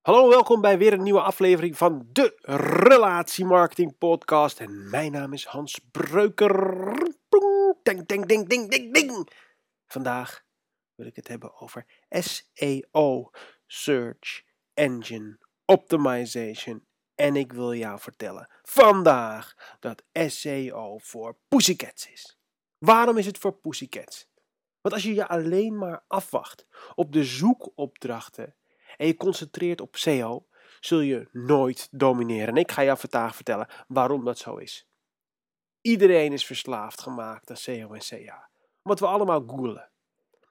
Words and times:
Hallo, 0.00 0.28
welkom 0.28 0.60
bij 0.60 0.78
weer 0.78 0.92
een 0.92 1.02
nieuwe 1.02 1.20
aflevering 1.20 1.76
van 1.76 2.08
de 2.12 2.38
Relatiemarketing 2.82 3.98
Podcast. 3.98 4.60
En 4.60 4.90
mijn 4.90 5.12
naam 5.12 5.32
is 5.32 5.44
Hans 5.44 5.78
Breuker. 5.90 6.74
Ding, 7.82 8.06
ding, 8.06 8.26
ding, 8.26 8.48
ding, 8.48 8.70
ding, 8.70 8.94
ding. 8.94 9.30
Vandaag 9.86 10.44
wil 10.94 11.06
ik 11.06 11.16
het 11.16 11.28
hebben 11.28 11.60
over 11.60 11.86
SEO, 12.08 13.30
Search 13.66 14.42
Engine 14.74 15.38
Optimization. 15.64 16.86
En 17.14 17.36
ik 17.36 17.52
wil 17.52 17.74
jou 17.74 17.98
vertellen 17.98 18.50
vandaag 18.62 19.76
dat 19.80 20.02
SEO 20.12 20.98
voor 20.98 21.36
pussycats 21.48 22.10
is. 22.10 22.38
Waarom 22.78 23.18
is 23.18 23.26
het 23.26 23.38
voor 23.38 23.52
pussycats? 23.52 24.28
Want 24.80 24.94
als 24.94 25.02
je 25.02 25.14
je 25.14 25.28
alleen 25.28 25.78
maar 25.78 26.04
afwacht 26.06 26.66
op 26.94 27.12
de 27.12 27.24
zoekopdrachten 27.24 28.54
en 29.00 29.06
je 29.06 29.16
concentreert 29.16 29.80
op 29.80 29.96
SEO, 29.96 30.46
zul 30.80 31.00
je 31.00 31.28
nooit 31.32 31.88
domineren. 31.90 32.48
En 32.48 32.56
ik 32.56 32.70
ga 32.70 32.84
jou 32.84 32.98
vandaag 32.98 33.34
vertellen 33.34 33.68
waarom 33.88 34.24
dat 34.24 34.38
zo 34.38 34.56
is. 34.56 34.88
Iedereen 35.80 36.32
is 36.32 36.46
verslaafd 36.46 37.00
gemaakt 37.00 37.50
aan 37.50 37.56
SEO 37.56 37.92
en 37.92 38.00
CA, 38.00 38.50
omdat 38.82 39.00
we 39.00 39.06
allemaal 39.06 39.42
googlen. 39.46 39.90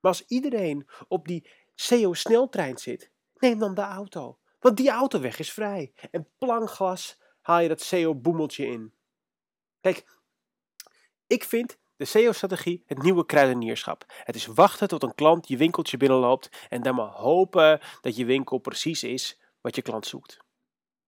Maar 0.00 0.12
als 0.12 0.24
iedereen 0.26 0.88
op 1.08 1.26
die 1.26 1.50
SEO-sneltrein 1.74 2.78
zit, 2.78 3.10
neem 3.34 3.58
dan 3.58 3.74
de 3.74 3.80
auto. 3.80 4.38
Want 4.58 4.76
die 4.76 4.90
autoweg 4.90 5.38
is 5.38 5.52
vrij. 5.52 5.92
En 6.10 6.28
plankgas 6.38 7.20
haal 7.40 7.60
je 7.60 7.68
dat 7.68 7.80
SEO-boemeltje 7.80 8.66
in. 8.66 8.94
Kijk, 9.80 10.06
ik 11.26 11.44
vind 11.44 11.78
de 11.98 12.04
SEO-strategie 12.04 12.82
het 12.86 13.02
nieuwe 13.02 13.26
kruidenierschap. 13.26 14.04
Het 14.24 14.34
is 14.34 14.46
wachten 14.46 14.88
tot 14.88 15.02
een 15.02 15.14
klant 15.14 15.48
je 15.48 15.56
winkeltje 15.56 15.96
binnenloopt 15.96 16.48
en 16.68 16.82
dan 16.82 16.94
maar 16.94 17.06
hopen 17.06 17.80
dat 18.00 18.16
je 18.16 18.24
winkel 18.24 18.58
precies 18.58 19.02
is 19.02 19.38
wat 19.60 19.74
je 19.74 19.82
klant 19.82 20.06
zoekt. 20.06 20.38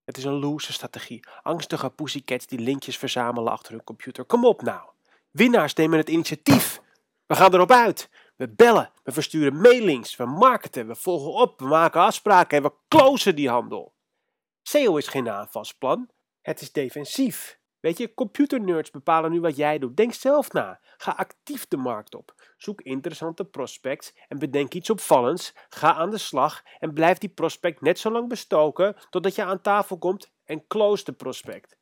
Het 0.05 0.17
is 0.17 0.25
een 0.25 0.39
loose 0.39 0.73
strategie. 0.73 1.27
Angstige 1.43 1.91
pussycats 1.91 2.47
die 2.47 2.59
linkjes 2.59 2.99
verzamelen 2.99 3.53
achter 3.53 3.73
hun 3.73 3.85
computer. 3.85 4.25
Kom 4.25 4.45
op 4.45 4.63
nou. 4.63 4.81
Winnaars 5.31 5.75
nemen 5.75 5.99
het 5.99 6.09
initiatief. 6.09 6.81
We 7.27 7.35
gaan 7.35 7.55
erop 7.55 7.71
uit. 7.71 8.09
We 8.37 8.49
bellen, 8.49 8.91
we 9.03 9.13
versturen 9.13 9.61
mailings, 9.61 10.17
we 10.17 10.25
marketen, 10.25 10.87
we 10.87 10.95
volgen 10.95 11.33
op, 11.33 11.61
we 11.61 11.67
maken 11.67 12.01
afspraken 12.01 12.57
en 12.57 12.63
we 12.63 12.73
closen 12.89 13.37
die 13.37 13.49
handel. 13.49 13.95
SEO 14.63 14.97
is 14.97 15.09
geen 15.09 15.31
aanvalsplan, 15.31 16.09
het 16.43 16.61
is 16.61 16.73
defensief. 16.73 17.60
Weet 17.81 17.99
je, 17.99 18.15
computernerds 18.15 18.91
bepalen 18.91 19.31
nu 19.31 19.41
wat 19.41 19.57
jij 19.57 19.79
doet. 19.79 19.97
Denk 19.97 20.13
zelf 20.13 20.53
na. 20.53 20.81
Ga 20.97 21.13
actief 21.13 21.69
de 21.69 21.77
markt 21.77 22.15
op. 22.15 22.35
Zoek 22.57 22.81
interessante 22.81 23.45
prospects 23.45 24.15
en 24.29 24.39
bedenk 24.39 24.75
iets 24.75 24.91
opvallends. 24.91 25.55
Ga 25.69 25.95
aan 25.95 26.11
de 26.11 26.19
slag 26.19 26.63
en 26.79 26.93
blijf 26.93 27.19
die 27.19 27.29
prospect 27.29 27.81
net 27.81 27.99
zo 27.99 28.11
lang 28.11 28.29
bestoken 28.29 28.97
totdat 29.11 29.35
je 29.35 29.45
aan 29.45 29.61
tafel 29.61 29.99
komt 29.99 30.33
en 30.45 30.67
close 30.67 31.05
de 31.05 31.13
prospect. 31.13 31.79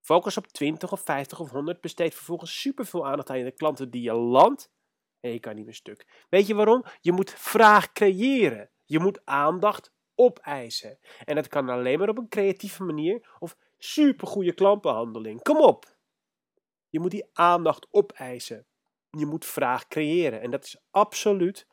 Focus 0.00 0.36
op 0.36 0.46
20 0.46 0.92
of 0.92 1.00
50 1.00 1.40
of 1.40 1.50
100. 1.50 1.80
Besteed 1.80 2.14
vervolgens 2.14 2.60
superveel 2.60 3.06
aandacht 3.06 3.30
aan 3.30 3.44
de 3.44 3.50
klanten 3.50 3.90
die 3.90 4.02
je 4.02 4.12
landt. 4.12 4.72
En 5.20 5.32
je 5.32 5.40
kan 5.40 5.54
niet 5.54 5.64
meer 5.64 5.74
stuk. 5.74 6.24
Weet 6.28 6.46
je 6.46 6.54
waarom? 6.54 6.84
Je 7.00 7.12
moet 7.12 7.30
vraag 7.30 7.92
creëren. 7.92 8.70
Je 8.84 8.98
moet 8.98 9.20
aandacht 9.24 9.92
opeisen. 10.14 10.98
En 11.24 11.34
dat 11.34 11.48
kan 11.48 11.68
alleen 11.68 11.98
maar 11.98 12.08
op 12.08 12.18
een 12.18 12.28
creatieve 12.28 12.82
manier 12.82 13.36
of 13.38 13.56
supergoeie 13.84 14.52
klantenbehandeling. 14.52 15.42
Kom 15.42 15.60
op! 15.60 15.98
Je 16.88 17.00
moet 17.00 17.10
die 17.10 17.30
aandacht 17.32 17.86
opeisen. 17.90 18.66
Je 19.10 19.26
moet 19.26 19.44
vraag 19.44 19.88
creëren. 19.88 20.40
En 20.40 20.50
dat 20.50 20.64
is 20.64 20.76
absoluut, 20.90 21.66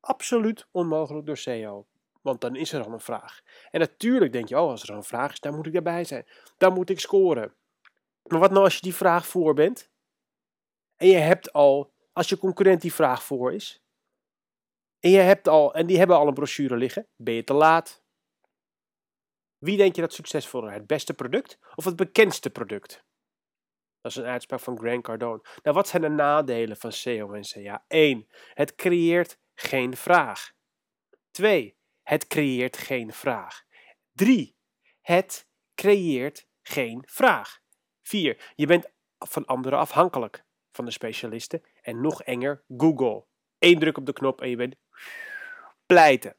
absoluut 0.00 0.66
onmogelijk 0.70 1.26
door 1.26 1.36
SEO. 1.36 1.86
Want 2.22 2.40
dan 2.40 2.56
is 2.56 2.72
er 2.72 2.84
al 2.84 2.92
een 2.92 3.00
vraag. 3.00 3.40
En 3.70 3.80
natuurlijk 3.80 4.32
denk 4.32 4.48
je, 4.48 4.60
oh, 4.60 4.70
als 4.70 4.82
er 4.82 4.94
een 4.94 5.04
vraag 5.04 5.32
is, 5.32 5.40
dan 5.40 5.54
moet 5.54 5.66
ik 5.66 5.72
daarbij 5.72 6.04
zijn. 6.04 6.26
Dan 6.56 6.72
moet 6.72 6.90
ik 6.90 7.00
scoren. 7.00 7.54
Maar 8.22 8.38
wat 8.38 8.50
nou 8.50 8.64
als 8.64 8.74
je 8.74 8.80
die 8.80 8.94
vraag 8.94 9.26
voor 9.26 9.54
bent? 9.54 9.90
En 10.96 11.08
je 11.08 11.16
hebt 11.16 11.52
al, 11.52 11.92
als 12.12 12.28
je 12.28 12.38
concurrent 12.38 12.80
die 12.80 12.92
vraag 12.92 13.22
voor 13.22 13.52
is. 13.52 13.82
En 15.00 15.10
je 15.10 15.18
hebt 15.18 15.48
al, 15.48 15.74
en 15.74 15.86
die 15.86 15.98
hebben 15.98 16.16
al 16.16 16.26
een 16.28 16.34
brochure 16.34 16.76
liggen. 16.76 17.06
Ben 17.16 17.34
je 17.34 17.44
te 17.44 17.54
laat? 17.54 18.03
Wie 19.64 19.76
denk 19.76 19.94
je 19.94 20.00
dat 20.00 20.12
succesvoller? 20.12 20.72
Het 20.72 20.86
beste 20.86 21.14
product 21.14 21.58
of 21.74 21.84
het 21.84 21.96
bekendste 21.96 22.50
product? 22.50 23.04
Dat 24.00 24.10
is 24.10 24.16
een 24.16 24.24
uitspraak 24.24 24.60
van 24.60 24.78
Grant 24.78 25.02
Cardone. 25.02 25.44
Nou, 25.62 25.76
wat 25.76 25.88
zijn 25.88 26.02
de 26.02 26.08
nadelen 26.08 26.76
van 26.76 26.92
SEO 26.92 27.32
en 27.32 27.42
CA? 27.42 27.84
1. 27.88 28.26
Het 28.54 28.74
creëert 28.74 29.38
geen 29.54 29.96
vraag. 29.96 30.52
2. 31.30 31.76
Het 32.02 32.26
creëert 32.26 32.76
geen 32.76 33.12
vraag. 33.12 33.64
3. 34.12 34.56
Het 35.00 35.48
creëert 35.74 36.48
geen 36.62 37.02
vraag. 37.06 37.60
4. 38.02 38.52
Je 38.54 38.66
bent 38.66 38.90
van 39.18 39.44
anderen 39.44 39.78
afhankelijk, 39.78 40.44
van 40.72 40.84
de 40.84 40.90
specialisten. 40.90 41.62
En 41.82 42.00
nog 42.00 42.22
enger, 42.22 42.64
Google. 42.76 43.26
Eén 43.58 43.78
druk 43.78 43.96
op 43.96 44.06
de 44.06 44.12
knop 44.12 44.40
en 44.40 44.48
je 44.48 44.56
bent 44.56 44.76
pleiten. 45.86 46.36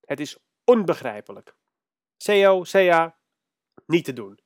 Het 0.00 0.20
is 0.20 0.38
onbegrijpelijk. 0.64 1.56
SEO, 2.24 2.62
CA, 2.62 3.16
niet 3.86 4.04
te 4.04 4.12
doen. 4.12 4.38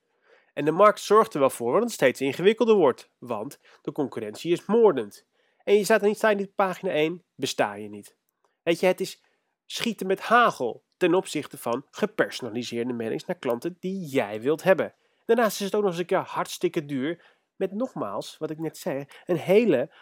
En 0.53 0.65
de 0.65 0.71
markt 0.71 1.01
zorgt 1.01 1.35
er 1.35 1.41
wel 1.41 1.51
voor 1.51 1.73
dat 1.73 1.83
het 1.83 1.93
steeds 1.93 2.21
ingewikkelder 2.21 2.75
wordt, 2.75 3.11
want 3.19 3.59
de 3.83 3.93
concurrentie 3.93 4.53
is 4.53 4.67
moordend. 4.67 5.27
En 5.65 5.75
je 5.75 5.85
staat 5.85 6.01
er 6.01 6.07
niet 6.07 6.17
staan 6.17 6.41
op 6.41 6.55
pagina 6.55 6.93
1, 6.93 7.25
besta 7.35 7.75
je 7.75 7.89
niet. 7.89 8.17
Weet 8.63 8.81
je, 8.81 8.87
het 8.87 9.01
is 9.01 9.23
schieten 9.67 10.07
met 10.07 10.21
hagel 10.21 10.85
ten 10.97 11.15
opzichte 11.15 11.59
van 11.59 11.87
gepersonaliseerde 11.91 12.93
mailings 12.93 13.25
naar 13.25 13.39
klanten 13.39 13.77
die 13.81 14.07
jij 14.07 14.41
wilt 14.41 14.63
hebben. 14.63 14.95
Daarnaast 15.25 15.61
is 15.61 15.67
het 15.67 15.75
ook 15.75 15.83
nog 15.83 15.91
eens 15.91 16.01
een 16.01 16.07
keer 16.07 16.19
hartstikke 16.19 16.85
duur, 16.85 17.37
met 17.57 17.73
nogmaals, 17.73 18.39
wat 18.39 18.51
ik 18.51 18.59
net 18.59 18.79
zei, 18.79 19.07
een 19.25 19.37
hele 19.37 19.95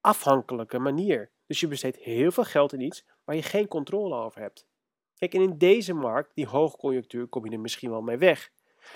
afhankelijke 0.00 0.78
manier. 0.78 1.30
Dus 1.46 1.60
je 1.60 1.68
besteedt 1.68 1.96
heel 1.96 2.30
veel 2.30 2.44
geld 2.44 2.72
in 2.72 2.80
iets 2.80 3.06
waar 3.24 3.36
je 3.36 3.42
geen 3.42 3.68
controle 3.68 4.14
over 4.14 4.40
hebt. 4.40 4.68
Kijk, 5.20 5.34
in 5.34 5.58
deze 5.58 5.94
markt, 5.94 6.34
die 6.34 6.46
hoogconjunctuur, 6.46 7.26
kom 7.26 7.44
je 7.44 7.50
er 7.50 7.60
misschien 7.60 7.90
wel 7.90 8.00
mee 8.00 8.16
weg. 8.16 8.50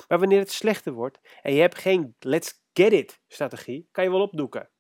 Maar 0.09 0.19
wanneer 0.19 0.39
het 0.39 0.51
slechter 0.51 0.93
wordt 0.93 1.19
en 1.43 1.55
je 1.55 1.61
hebt 1.61 1.79
geen 1.79 2.17
let's 2.19 2.63
get 2.73 2.93
it 2.93 3.21
strategie, 3.29 3.89
kan 3.93 4.05
je 4.05 4.11
wel 4.11 4.21
opdoeken. 4.21 4.71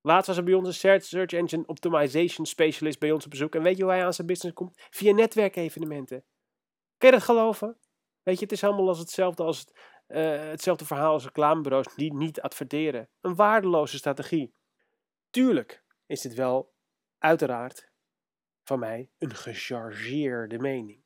Laatst 0.00 0.26
was 0.26 0.36
er 0.36 0.44
bij 0.44 0.54
ons 0.54 0.82
een 0.82 1.02
Search 1.02 1.32
Engine 1.32 1.66
Optimization 1.66 2.46
Specialist 2.46 2.98
bij 2.98 3.12
ons 3.12 3.24
op 3.24 3.30
bezoek. 3.30 3.54
En 3.54 3.62
weet 3.62 3.76
je 3.76 3.82
hoe 3.82 3.92
hij 3.92 4.04
aan 4.04 4.14
zijn 4.14 4.26
business 4.26 4.54
komt? 4.54 4.72
Via 4.90 5.12
netwerkevenementen. 5.12 6.24
Kun 6.98 7.08
je 7.08 7.14
dat 7.14 7.24
geloven? 7.24 7.78
Weet 8.22 8.38
je, 8.38 8.44
het 8.44 8.52
is 8.52 8.64
allemaal 8.64 8.88
als 8.88 8.98
hetzelfde, 8.98 9.42
als 9.42 9.58
het, 9.58 9.72
uh, 10.08 10.50
hetzelfde 10.50 10.84
verhaal 10.84 11.12
als 11.12 11.24
reclamebureaus 11.24 11.94
die 11.94 12.14
niet 12.14 12.40
adverteren. 12.40 13.08
Een 13.20 13.34
waardeloze 13.34 13.96
strategie. 13.96 14.54
Tuurlijk 15.30 15.84
is 16.06 16.20
dit 16.20 16.34
wel 16.34 16.74
uiteraard 17.18 17.92
van 18.64 18.78
mij 18.78 19.10
een 19.18 19.34
gechargeerde 19.34 20.58
mening. 20.58 21.02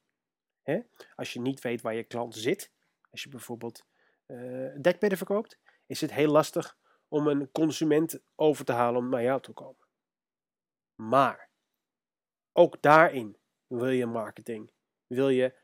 Als 1.15 1.33
je 1.33 1.41
niet 1.41 1.61
weet 1.61 1.81
waar 1.81 1.95
je 1.95 2.05
klant 2.05 2.35
zit, 2.35 2.73
als 3.11 3.23
je 3.23 3.29
bijvoorbeeld 3.29 3.87
uh, 4.27 4.75
dekbedden 4.81 5.19
verkoopt, 5.19 5.59
is 5.87 6.01
het 6.01 6.13
heel 6.13 6.31
lastig 6.31 6.79
om 7.09 7.27
een 7.27 7.51
consument 7.51 8.21
over 8.35 8.65
te 8.65 8.73
halen 8.73 9.01
om 9.01 9.09
naar 9.09 9.23
jou 9.23 9.41
te 9.41 9.53
komen. 9.53 9.87
Maar 10.95 11.51
ook 12.53 12.83
daarin 12.83 13.39
wil 13.67 13.89
je 13.89 14.07
marketing, 14.07 14.73
wil 15.07 15.29
je 15.29 15.57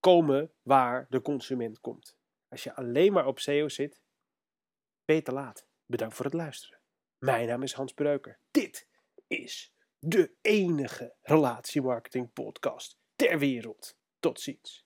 komen 0.00 0.52
waar 0.62 1.06
de 1.08 1.22
consument 1.22 1.80
komt. 1.80 2.16
Als 2.48 2.62
je 2.62 2.74
alleen 2.74 3.12
maar 3.12 3.26
op 3.26 3.38
SEO 3.38 3.68
zit, 3.68 4.00
te 5.04 5.32
laat. 5.32 5.68
Bedankt 5.86 6.14
voor 6.14 6.24
het 6.24 6.34
luisteren. 6.34 6.80
Mijn 7.18 7.46
naam 7.46 7.62
is 7.62 7.72
Hans 7.72 7.92
Breuker. 7.92 8.38
Dit 8.50 8.88
is 9.26 9.75
de 9.98 10.36
enige 10.40 11.16
relatiemarketing 11.22 12.32
podcast 12.32 12.98
ter 13.16 13.38
wereld. 13.38 13.96
Tot 14.18 14.40
ziens. 14.40 14.85